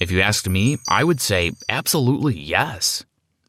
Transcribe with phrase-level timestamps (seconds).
[0.00, 3.04] If you asked me, I would say absolutely yes.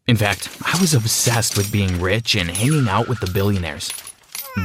[0.06, 3.90] In fact, I was obsessed with being rich and hanging out with the billionaires.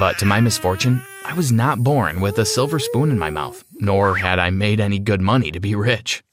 [0.00, 3.62] But to my misfortune, I was not born with a silver spoon in my mouth,
[3.74, 6.24] nor had I made any good money to be rich.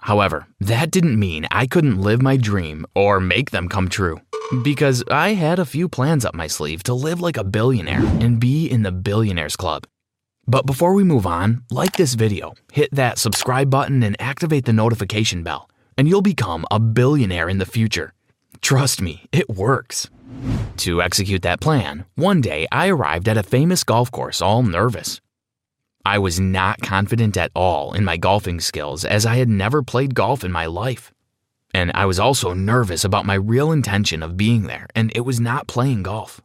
[0.00, 4.20] However, that didn't mean I couldn't live my dream or make them come true.
[4.64, 8.40] Because I had a few plans up my sleeve to live like a billionaire and
[8.40, 9.86] be in the Billionaires Club.
[10.48, 14.72] But before we move on, like this video, hit that subscribe button and activate the
[14.72, 15.68] notification bell,
[15.98, 18.12] and you'll become a billionaire in the future.
[18.60, 20.08] Trust me, it works.
[20.78, 25.20] To execute that plan, one day I arrived at a famous golf course all nervous.
[26.04, 30.14] I was not confident at all in my golfing skills as I had never played
[30.14, 31.12] golf in my life.
[31.74, 35.40] And I was also nervous about my real intention of being there, and it was
[35.40, 36.40] not playing golf.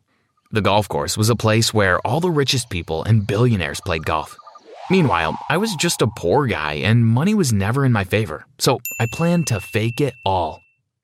[0.53, 4.35] The golf course was a place where all the richest people and billionaires played golf.
[4.89, 8.79] Meanwhile, I was just a poor guy and money was never in my favor, so
[8.99, 10.59] I planned to fake it all.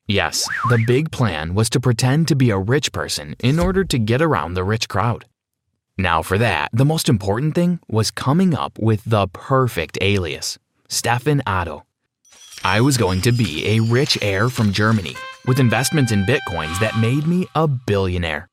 [0.05, 3.97] Yes, the big plan was to pretend to be a rich person in order to
[3.97, 5.23] get around the rich crowd.
[5.97, 10.59] Now, for that, the most important thing was coming up with the perfect alias
[10.89, 11.85] Stefan Otto.
[12.65, 15.15] I was going to be a rich heir from Germany
[15.45, 18.49] with investments in bitcoins that made me a billionaire.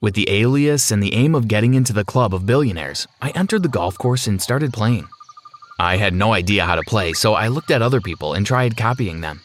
[0.00, 3.62] With the alias and the aim of getting into the club of billionaires, I entered
[3.62, 5.08] the golf course and started playing.
[5.78, 8.76] I had no idea how to play, so I looked at other people and tried
[8.76, 9.40] copying them.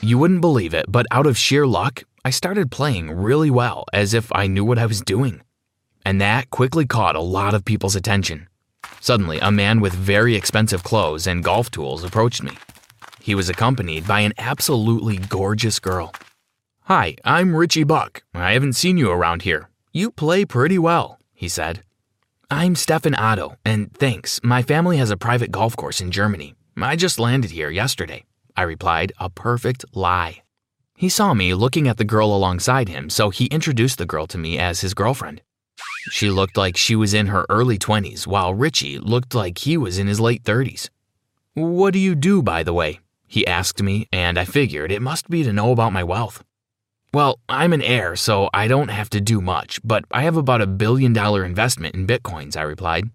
[0.00, 4.14] You wouldn't believe it, but out of sheer luck, I started playing really well, as
[4.14, 5.42] if I knew what I was doing
[6.08, 8.48] and that quickly caught a lot of people's attention.
[8.98, 12.52] Suddenly, a man with very expensive clothes and golf tools approached me.
[13.20, 16.14] He was accompanied by an absolutely gorgeous girl.
[16.84, 18.22] Hi, I'm Richie Buck.
[18.32, 19.67] I haven't seen you around here.
[19.92, 21.82] You play pretty well, he said.
[22.50, 26.54] I'm Stefan Otto, and thanks, my family has a private golf course in Germany.
[26.76, 30.42] I just landed here yesterday, I replied, a perfect lie.
[30.94, 34.36] He saw me looking at the girl alongside him, so he introduced the girl to
[34.36, 35.40] me as his girlfriend.
[36.10, 39.98] She looked like she was in her early 20s, while Richie looked like he was
[39.98, 40.90] in his late 30s.
[41.54, 43.00] What do you do, by the way?
[43.26, 46.44] He asked me, and I figured it must be to know about my wealth.
[47.14, 50.60] Well, I'm an heir, so I don't have to do much, but I have about
[50.60, 53.08] a billion dollar investment in bitcoins, I replied.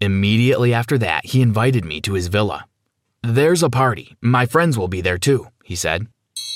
[0.00, 2.64] Immediately after that, he invited me to his villa.
[3.22, 4.16] There's a party.
[4.22, 6.06] My friends will be there too, he said.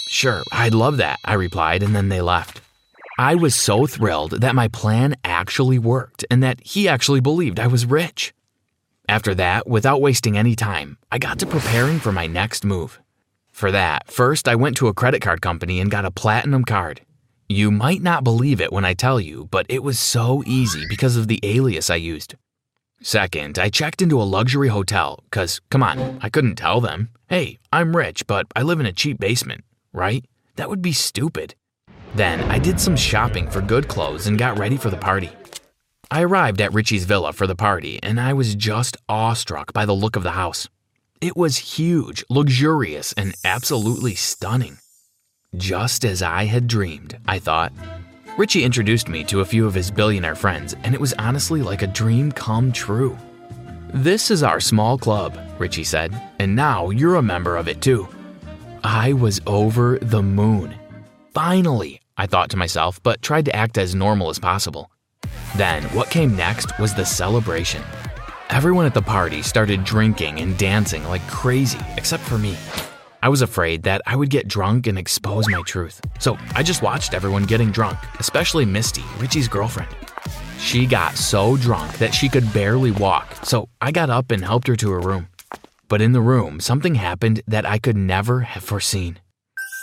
[0.09, 2.63] Sure, I'd love that, I replied, and then they left.
[3.19, 7.67] I was so thrilled that my plan actually worked and that he actually believed I
[7.67, 8.33] was rich.
[9.09, 13.02] After that, without wasting any time, I got to preparing for my next move.
[13.63, 17.03] For that, first I went to a credit card company and got a platinum card.
[17.49, 21.17] You might not believe it when I tell you, but it was so easy because
[21.17, 22.35] of the alias I used.
[23.03, 27.61] Second, I checked into a luxury hotel, because, come on, I couldn't tell them, hey,
[27.73, 29.63] I'm rich, but I live in a cheap basement,
[29.93, 30.25] right?
[30.57, 31.55] That would be stupid.
[32.17, 35.31] Then I did some shopping for good clothes and got ready for the party.
[36.11, 39.95] I arrived at Richie's villa for the party and I was just awestruck by the
[39.95, 40.69] look of the house.
[41.23, 44.79] It was huge, luxurious, and absolutely stunning.
[45.57, 47.73] Just as I had dreamed, I thought.
[48.37, 51.83] Richie introduced me to a few of his billionaire friends, and it was honestly like
[51.83, 53.17] a dream come true.
[53.95, 58.09] This is our small club, Richie said, and now you're a member of it too.
[58.83, 60.75] I was over the moon.
[61.33, 64.91] Finally, I thought to myself, but tried to act as normal as possible.
[65.57, 67.85] Then, what came next was the celebration.
[68.53, 72.55] Everyone at the party started drinking and dancing like crazy, except for me.
[73.23, 76.03] I was afraid that I would get drunk and expose my truth.
[76.19, 79.89] So I just watched everyone getting drunk, especially Misty, Richie's girlfriend.
[80.59, 84.67] She got so drunk that she could barely walk, so I got up and helped
[84.67, 85.29] her to her room.
[85.89, 89.19] But in the room, something happened that I could never have foreseen.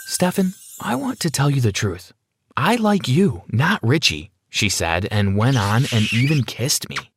[0.06, 2.12] Stefan, I want to tell you the truth.
[2.56, 7.09] I like you, not Richie, she said, and went on and even kissed me.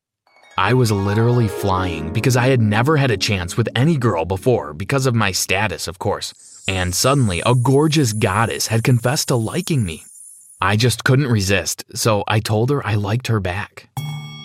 [0.57, 4.73] I was literally flying because I had never had a chance with any girl before
[4.73, 6.63] because of my status, of course.
[6.67, 10.03] And suddenly, a gorgeous goddess had confessed to liking me.
[10.61, 13.89] I just couldn't resist, so I told her I liked her back.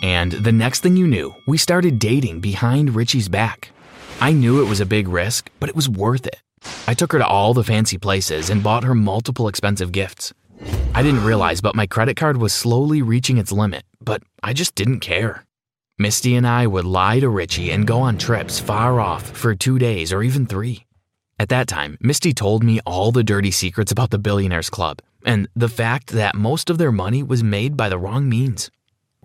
[0.02, 3.70] And the next thing you knew, we started dating behind Richie's back.
[4.18, 6.40] I knew it was a big risk, but it was worth it.
[6.86, 10.32] I took her to all the fancy places and bought her multiple expensive gifts.
[10.94, 14.74] I didn't realize, but my credit card was slowly reaching its limit, but I just
[14.74, 15.44] didn't care.
[16.00, 19.80] Misty and I would lie to Richie and go on trips far off for two
[19.80, 20.86] days or even three.
[21.40, 25.48] At that time, Misty told me all the dirty secrets about the Billionaires Club and
[25.56, 28.70] the fact that most of their money was made by the wrong means.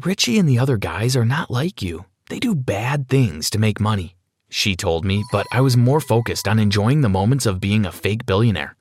[0.04, 2.06] Richie and the other guys are not like you.
[2.30, 4.16] They do bad things to make money,
[4.50, 7.92] she told me, but I was more focused on enjoying the moments of being a
[7.92, 8.76] fake billionaire.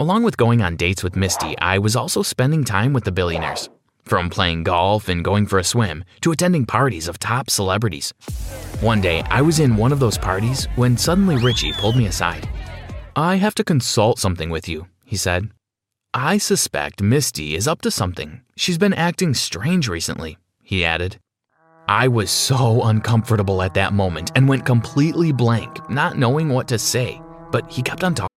[0.00, 3.68] Along with going on dates with Misty, I was also spending time with the billionaires.
[4.08, 8.14] From playing golf and going for a swim to attending parties of top celebrities.
[8.80, 12.48] One day, I was in one of those parties when suddenly Richie pulled me aside.
[13.14, 15.50] I have to consult something with you, he said.
[16.14, 18.40] I suspect Misty is up to something.
[18.56, 21.18] She's been acting strange recently, he added.
[21.86, 26.78] I was so uncomfortable at that moment and went completely blank, not knowing what to
[26.78, 27.20] say.
[27.50, 28.37] But he kept on talking.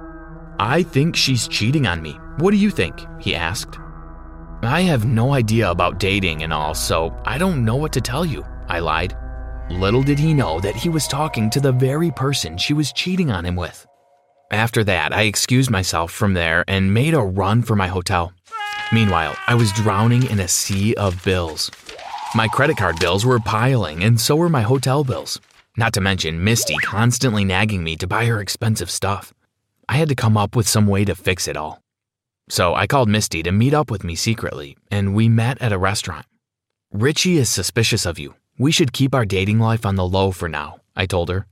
[0.61, 2.19] I think she's cheating on me.
[2.37, 2.93] What do you think?
[3.19, 3.79] He asked.
[4.61, 8.23] I have no idea about dating and all, so I don't know what to tell
[8.23, 9.17] you, I lied.
[9.71, 13.31] Little did he know that he was talking to the very person she was cheating
[13.31, 13.87] on him with.
[14.51, 18.31] After that, I excused myself from there and made a run for my hotel.
[18.93, 21.71] Meanwhile, I was drowning in a sea of bills.
[22.35, 25.41] My credit card bills were piling, and so were my hotel bills.
[25.75, 29.33] Not to mention Misty constantly nagging me to buy her expensive stuff.
[29.91, 31.83] I had to come up with some way to fix it all.
[32.47, 35.77] So I called Misty to meet up with me secretly, and we met at a
[35.77, 36.25] restaurant.
[36.93, 38.35] Richie is suspicious of you.
[38.57, 41.45] We should keep our dating life on the low for now, I told her.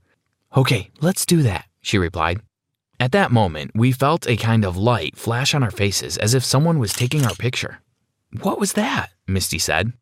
[0.56, 2.40] Okay, let's do that, she replied.
[2.98, 6.42] At that moment, we felt a kind of light flash on our faces as if
[6.42, 7.80] someone was taking our picture.
[8.40, 9.10] What was that?
[9.28, 9.92] Misty said.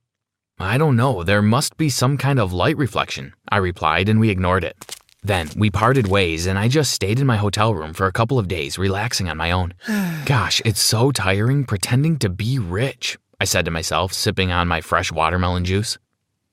[0.61, 4.31] I don't know, there must be some kind of light reflection, I replied, and we
[4.31, 4.98] ignored it.
[5.23, 8.39] Then we parted ways, and I just stayed in my hotel room for a couple
[8.39, 9.75] of days, relaxing on my own.
[10.25, 14.81] Gosh, it's so tiring pretending to be rich, I said to myself, sipping on my
[14.81, 15.99] fresh watermelon juice.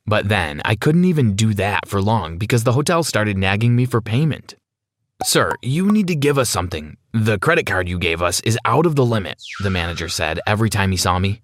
[0.08, 3.86] But then I couldn't even do that for long because the hotel started nagging me
[3.86, 4.56] for payment.
[5.24, 6.98] Sir, you need to give us something.
[7.14, 10.70] The credit card you gave us is out of the limit, the manager said every
[10.70, 11.42] time he saw me.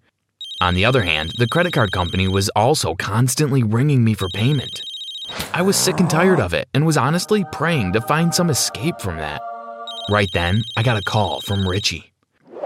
[0.60, 4.82] On the other hand, the credit card company was also constantly ringing me for payment.
[5.54, 9.00] I was sick and tired of it and was honestly praying to find some escape
[9.00, 9.42] from that.
[10.10, 12.12] Right then, I got a call from Richie.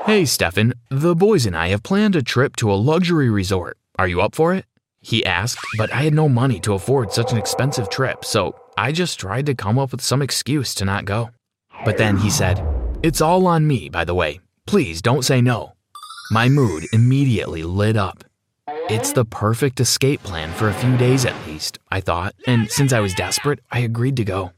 [0.05, 3.77] Hey, Stefan, the boys and I have planned a trip to a luxury resort.
[3.97, 4.65] Are you up for it?
[5.01, 8.91] He asked, but I had no money to afford such an expensive trip, so I
[8.91, 11.29] just tried to come up with some excuse to not go.
[11.83, 12.65] But then he said,
[13.03, 14.39] It's all on me, by the way.
[14.65, 15.73] Please don't say no.
[16.31, 18.23] My mood immediately lit up.
[18.89, 22.93] It's the perfect escape plan for a few days at least, I thought, and since
[22.93, 24.53] I was desperate, I agreed to go.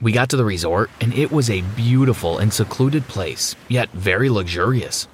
[0.00, 4.28] We got to the resort, and it was a beautiful and secluded place, yet very
[4.28, 5.06] luxurious.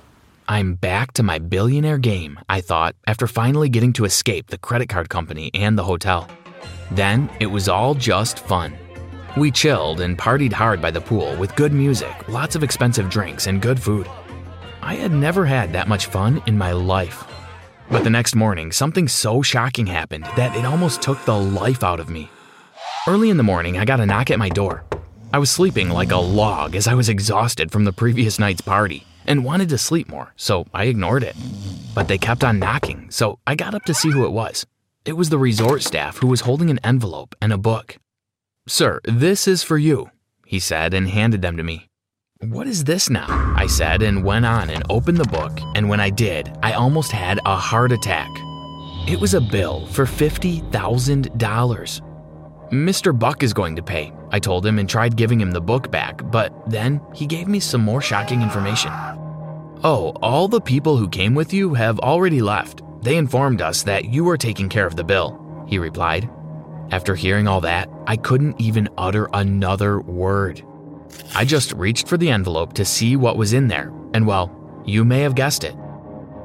[0.48, 4.88] I'm back to my billionaire game, I thought, after finally getting to escape the credit
[4.88, 6.26] card company and the hotel.
[6.92, 8.74] Then it was all just fun.
[9.36, 13.48] We chilled and partied hard by the pool with good music, lots of expensive drinks,
[13.48, 14.08] and good food.
[14.80, 17.22] I had never had that much fun in my life.
[17.90, 22.00] But the next morning, something so shocking happened that it almost took the life out
[22.00, 22.30] of me.
[23.06, 24.84] Early in the morning, I got a knock at my door.
[25.32, 29.04] I was sleeping like a log as I was exhausted from the previous night's party
[29.26, 31.36] and wanted to sleep more, so I ignored it.
[31.94, 34.66] But they kept on knocking, so I got up to see who it was.
[35.04, 37.98] It was the resort staff who was holding an envelope and a book.
[38.66, 40.10] Sir, this is for you,
[40.46, 41.88] he said and handed them to me.
[42.48, 43.54] What is this now?
[43.56, 47.10] I said and went on and opened the book, and when I did, I almost
[47.10, 48.28] had a heart attack.
[49.08, 51.30] It was a bill for $50,000.
[52.70, 53.18] Mr.
[53.18, 56.20] Buck is going to pay, I told him and tried giving him the book back,
[56.30, 58.92] but then he gave me some more shocking information.
[59.82, 62.82] Oh, all the people who came with you have already left.
[63.02, 66.28] They informed us that you were taking care of the bill, he replied.
[66.90, 70.62] After hearing all that, I couldn't even utter another word.
[71.34, 75.04] I just reached for the envelope to see what was in there, and well, you
[75.04, 75.74] may have guessed it.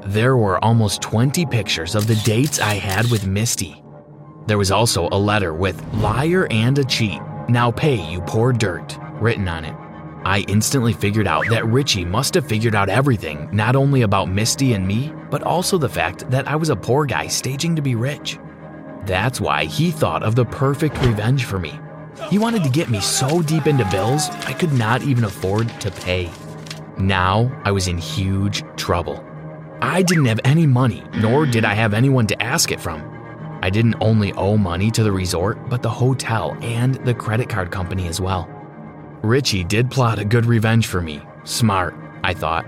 [0.06, 3.82] There were almost 20 pictures of the dates I had with Misty.
[4.46, 8.98] There was also a letter with liar and a cheat, now pay you poor dirt,
[9.20, 9.74] written on it.
[10.24, 14.74] I instantly figured out that Richie must have figured out everything, not only about Misty
[14.74, 17.94] and me, but also the fact that I was a poor guy staging to be
[17.94, 18.38] rich.
[19.06, 21.78] That's why he thought of the perfect revenge for me.
[22.28, 25.90] He wanted to get me so deep into bills, I could not even afford to
[25.90, 26.30] pay.
[26.98, 29.24] Now I was in huge trouble.
[29.82, 33.02] I didn't have any money, nor did I have anyone to ask it from.
[33.62, 37.70] I didn't only owe money to the resort, but the hotel and the credit card
[37.70, 38.48] company as well.
[39.22, 41.22] Richie did plot a good revenge for me.
[41.44, 42.66] Smart, I thought.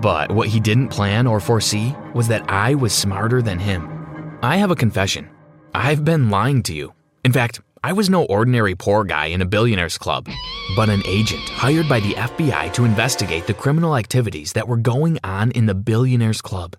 [0.00, 4.38] But what he didn't plan or foresee was that I was smarter than him.
[4.42, 5.28] I have a confession.
[5.74, 6.92] I've been lying to you.
[7.24, 10.28] In fact, I was no ordinary poor guy in a billionaire's club,
[10.76, 15.18] but an agent hired by the FBI to investigate the criminal activities that were going
[15.24, 16.76] on in the billionaire's club.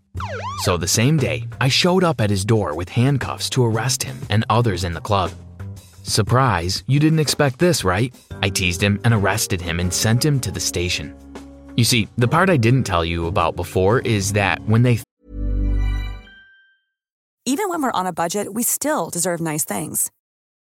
[0.60, 4.18] So the same day, I showed up at his door with handcuffs to arrest him
[4.30, 5.32] and others in the club.
[6.04, 8.16] Surprise, you didn't expect this, right?
[8.42, 11.14] I teased him and arrested him and sent him to the station.
[11.76, 15.00] You see, the part I didn't tell you about before is that when they
[17.46, 20.10] Even when we're on a budget, we still deserve nice things.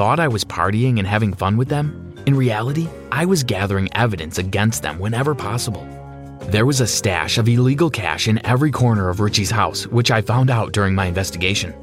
[0.00, 4.38] Thought I was partying and having fun with them, in reality, I was gathering evidence
[4.38, 5.86] against them whenever possible.
[6.48, 10.22] There was a stash of illegal cash in every corner of Richie's house, which I
[10.22, 11.74] found out during my investigation.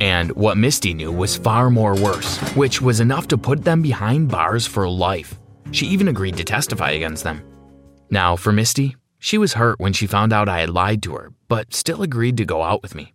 [0.00, 4.28] And what Misty knew was far more worse, which was enough to put them behind
[4.28, 5.38] bars for life.
[5.70, 7.42] She even agreed to testify against them.
[8.10, 11.32] Now, for Misty, she was hurt when she found out I had lied to her,
[11.48, 13.14] but still agreed to go out with me.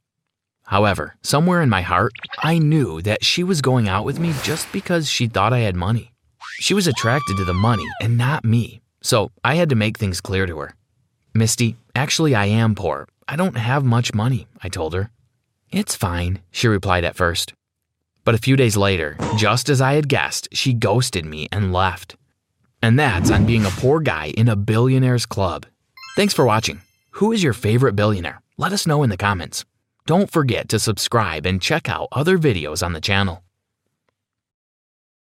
[0.68, 4.70] However, somewhere in my heart, I knew that she was going out with me just
[4.74, 6.12] because she thought I had money.
[6.60, 10.20] She was attracted to the money and not me, so I had to make things
[10.20, 10.76] clear to her.
[11.34, 13.08] Misty, actually, I am poor.
[13.30, 15.10] I don't have much money, I told her.
[15.72, 17.54] It's fine, she replied at first.
[18.26, 22.18] But a few days later, just as I had guessed, she ghosted me and left.
[22.82, 25.66] And that's on being a poor guy in a billionaire's club.
[26.18, 26.82] Thanks for watching.
[27.12, 28.42] Who is your favorite billionaire?
[28.58, 29.64] Let us know in the comments.
[30.08, 33.44] Don't forget to subscribe and check out other videos on the channel.